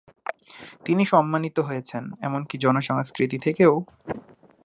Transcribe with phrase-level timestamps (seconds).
[0.85, 3.73] তিনি সম্মানিত হয়েছেন, এমনকি জনসংস্কৃতি থেকেও।